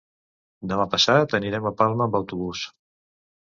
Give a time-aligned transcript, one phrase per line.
[0.71, 2.65] Demà passat anirem a Palma amb autobús.